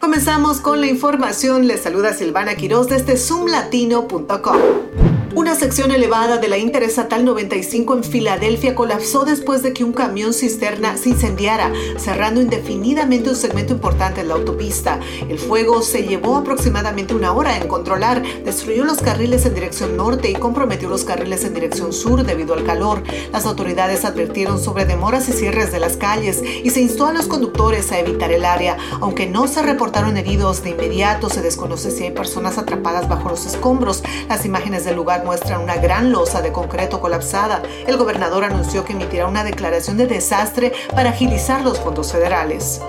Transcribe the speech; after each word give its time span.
Comenzamos 0.00 0.60
con 0.60 0.80
la 0.80 0.86
información. 0.86 1.66
Les 1.66 1.82
saluda 1.82 2.12
Silvana 2.12 2.56
Quiroz 2.56 2.88
desde 2.88 3.16
zoomlatino.com. 3.16 5.07
Una 5.34 5.54
sección 5.54 5.90
elevada 5.90 6.38
de 6.38 6.48
la 6.48 6.56
Interestatal 6.56 7.22
95 7.24 7.96
en 7.96 8.04
Filadelfia 8.04 8.74
colapsó 8.74 9.24
después 9.24 9.62
de 9.62 9.74
que 9.74 9.84
un 9.84 9.92
camión 9.92 10.32
cisterna 10.32 10.96
se 10.96 11.10
incendiara, 11.10 11.70
cerrando 11.98 12.40
indefinidamente 12.40 13.28
un 13.28 13.36
segmento 13.36 13.74
importante 13.74 14.22
de 14.22 14.28
la 14.28 14.34
autopista. 14.34 14.98
El 15.28 15.38
fuego 15.38 15.82
se 15.82 16.04
llevó 16.04 16.36
aproximadamente 16.36 17.14
una 17.14 17.32
hora 17.32 17.58
en 17.58 17.68
controlar, 17.68 18.22
destruyó 18.44 18.84
los 18.84 18.98
carriles 18.98 19.44
en 19.44 19.54
dirección 19.54 19.96
norte 19.96 20.30
y 20.30 20.34
comprometió 20.34 20.88
los 20.88 21.04
carriles 21.04 21.44
en 21.44 21.54
dirección 21.54 21.92
sur 21.92 22.24
debido 22.24 22.54
al 22.54 22.64
calor. 22.64 23.02
Las 23.30 23.44
autoridades 23.44 24.06
advirtieron 24.06 24.58
sobre 24.58 24.86
demoras 24.86 25.28
y 25.28 25.32
cierres 25.32 25.70
de 25.70 25.78
las 25.78 25.98
calles 25.98 26.42
y 26.42 26.70
se 26.70 26.80
instó 26.80 27.06
a 27.06 27.12
los 27.12 27.26
conductores 27.26 27.92
a 27.92 27.98
evitar 27.98 28.32
el 28.32 28.46
área. 28.46 28.78
Aunque 29.00 29.26
no 29.26 29.46
se 29.46 29.62
reportaron 29.62 30.16
heridos 30.16 30.62
de 30.62 30.70
inmediato, 30.70 31.28
se 31.28 31.42
desconoce 31.42 31.90
si 31.90 32.04
hay 32.04 32.12
personas 32.12 32.56
atrapadas 32.56 33.08
bajo 33.08 33.28
los 33.28 33.44
escombros. 33.44 34.02
Las 34.28 34.46
imágenes 34.46 34.84
del 34.84 34.96
lugar 34.96 35.17
muestran 35.24 35.62
una 35.62 35.76
gran 35.76 36.12
losa 36.12 36.42
de 36.42 36.52
concreto 36.52 37.00
colapsada. 37.00 37.62
El 37.86 37.96
gobernador 37.96 38.44
anunció 38.44 38.84
que 38.84 38.92
emitirá 38.92 39.26
una 39.26 39.44
declaración 39.44 39.96
de 39.96 40.06
desastre 40.06 40.72
para 40.94 41.10
agilizar 41.10 41.62
los 41.62 41.78
fondos 41.78 42.12
federales. 42.12 42.80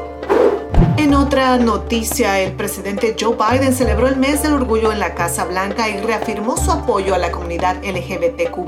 En 0.97 1.13
otra 1.13 1.57
noticia, 1.57 2.39
el 2.39 2.53
presidente 2.53 3.15
Joe 3.19 3.35
Biden 3.35 3.73
celebró 3.73 4.07
el 4.07 4.17
mes 4.17 4.43
del 4.43 4.53
orgullo 4.53 4.91
en 4.91 4.99
la 4.99 5.15
Casa 5.15 5.45
Blanca 5.45 5.89
y 5.89 5.97
reafirmó 5.97 6.57
su 6.57 6.71
apoyo 6.71 7.15
a 7.15 7.17
la 7.17 7.31
comunidad 7.31 7.77
LGBTQ. 7.83 8.59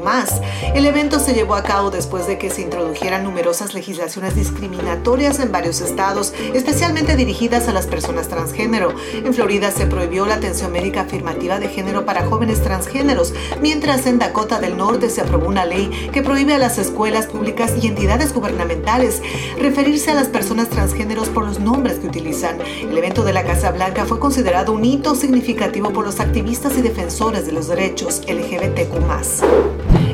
El 0.73 0.85
evento 0.85 1.19
se 1.19 1.33
llevó 1.33 1.55
a 1.55 1.63
cabo 1.63 1.91
después 1.91 2.27
de 2.27 2.37
que 2.37 2.49
se 2.49 2.61
introdujeran 2.61 3.23
numerosas 3.23 3.73
legislaciones 3.73 4.35
discriminatorias 4.35 5.39
en 5.39 5.51
varios 5.51 5.81
estados, 5.81 6.33
especialmente 6.53 7.15
dirigidas 7.15 7.67
a 7.67 7.73
las 7.73 7.87
personas 7.87 8.27
transgénero. 8.27 8.93
En 9.13 9.33
Florida 9.33 9.71
se 9.71 9.85
prohibió 9.85 10.25
la 10.25 10.35
atención 10.35 10.71
médica 10.71 11.01
afirmativa 11.01 11.59
de 11.59 11.69
género 11.69 12.05
para 12.05 12.25
jóvenes 12.25 12.61
transgéneros, 12.61 13.33
mientras 13.61 14.05
en 14.05 14.19
Dakota 14.19 14.59
del 14.59 14.77
Norte 14.77 15.09
se 15.09 15.21
aprobó 15.21 15.47
una 15.47 15.65
ley 15.65 16.09
que 16.11 16.21
prohíbe 16.21 16.55
a 16.55 16.59
las 16.59 16.77
escuelas 16.77 17.27
públicas 17.27 17.73
y 17.81 17.87
entidades 17.87 18.33
gubernamentales 18.33 19.21
referirse 19.59 20.11
a 20.11 20.15
las 20.15 20.27
personas 20.27 20.69
transgéneros 20.69 21.29
por 21.29 21.45
los 21.45 21.59
nombres 21.59 22.00
que 22.01 22.07
utilizan 22.07 22.57
el 22.81 22.97
evento 22.97 23.23
de 23.23 23.33
la 23.33 23.43
Casa 23.43 23.71
Blanca 23.71 24.05
fue 24.05 24.19
considerado 24.19 24.73
un 24.73 24.83
hito 24.83 25.15
significativo 25.15 25.93
por 25.93 26.03
los 26.03 26.19
activistas 26.19 26.77
y 26.77 26.81
defensores 26.81 27.45
de 27.45 27.53
los 27.53 27.67
derechos 27.67 28.21
LGBTQ. 28.27 30.10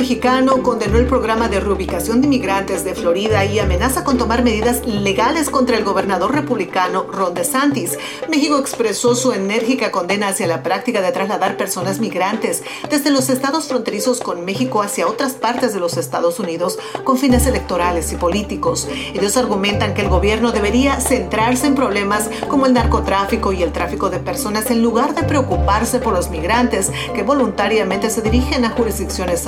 Mexicano 0.00 0.62
condenó 0.62 0.96
el 0.96 1.06
programa 1.06 1.50
de 1.50 1.60
reubicación 1.60 2.22
de 2.22 2.26
inmigrantes 2.26 2.84
de 2.84 2.94
Florida 2.94 3.44
y 3.44 3.58
amenaza 3.58 4.02
con 4.02 4.16
tomar 4.16 4.42
medidas 4.42 4.86
legales 4.86 5.50
contra 5.50 5.76
el 5.76 5.84
gobernador 5.84 6.34
republicano 6.34 7.02
Ron 7.12 7.34
DeSantis. 7.34 7.98
México 8.30 8.56
expresó 8.56 9.14
su 9.14 9.34
enérgica 9.34 9.90
condena 9.90 10.28
hacia 10.28 10.46
la 10.46 10.62
práctica 10.62 11.02
de 11.02 11.12
trasladar 11.12 11.58
personas 11.58 12.00
migrantes 12.00 12.62
desde 12.88 13.10
los 13.10 13.28
estados 13.28 13.68
fronterizos 13.68 14.20
con 14.20 14.46
México 14.46 14.80
hacia 14.80 15.06
otras 15.06 15.34
partes 15.34 15.74
de 15.74 15.80
los 15.80 15.98
Estados 15.98 16.40
Unidos 16.40 16.78
con 17.04 17.18
fines 17.18 17.46
electorales 17.46 18.10
y 18.10 18.16
políticos. 18.16 18.88
Ellos 19.12 19.36
argumentan 19.36 19.92
que 19.92 20.00
el 20.00 20.08
gobierno 20.08 20.50
debería 20.50 20.98
centrarse 20.98 21.66
en 21.66 21.74
problemas 21.74 22.30
como 22.48 22.64
el 22.64 22.72
narcotráfico 22.72 23.52
y 23.52 23.62
el 23.62 23.72
tráfico 23.72 24.08
de 24.08 24.18
personas 24.18 24.70
en 24.70 24.82
lugar 24.82 25.14
de 25.14 25.24
preocuparse 25.24 25.98
por 25.98 26.14
los 26.14 26.30
migrantes 26.30 26.90
que 27.14 27.22
voluntariamente 27.22 28.08
se 28.08 28.22
dirigen 28.22 28.64
a 28.64 28.70
jurisdicciones 28.70 29.46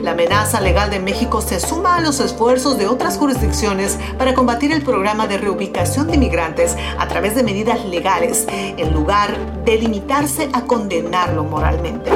La 0.00 0.12
amenaza 0.12 0.60
legal 0.60 0.90
de 0.90 0.98
México 0.98 1.40
se 1.40 1.60
suma 1.60 1.96
a 1.96 2.00
los 2.00 2.20
esfuerzos 2.20 2.78
de 2.78 2.86
otras 2.86 3.18
jurisdicciones 3.18 3.98
para 4.18 4.34
combatir 4.34 4.72
el 4.72 4.82
programa 4.82 5.26
de 5.26 5.38
reubicación 5.38 6.06
de 6.06 6.14
inmigrantes 6.14 6.76
a 6.98 7.08
través 7.08 7.34
de 7.34 7.42
medidas 7.42 7.84
legales, 7.84 8.46
en 8.48 8.92
lugar 8.92 9.36
de 9.64 9.76
limitarse 9.76 10.48
a 10.52 10.62
condenarlo 10.62 11.44
moralmente. 11.44 12.10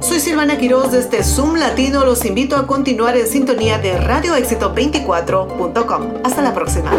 Soy 0.00 0.18
Silvana 0.18 0.56
Quiroz 0.56 0.92
desde 0.92 1.22
Zoom 1.22 1.56
Latino. 1.56 2.04
Los 2.04 2.24
invito 2.24 2.56
a 2.56 2.66
continuar 2.66 3.16
en 3.16 3.26
sintonía 3.26 3.78
de 3.78 3.98
radioéxito24.com. 3.98 6.02
Hasta 6.24 6.42
la 6.42 6.54
próxima. 6.54 6.90